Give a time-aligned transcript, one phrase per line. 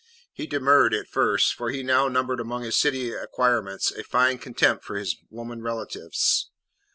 [0.33, 4.83] He demurred at first, for he now numbered among his city acquirements a fine contempt
[4.83, 6.49] for his woman relatives.